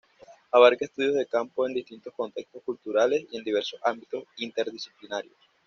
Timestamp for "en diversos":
3.37-3.79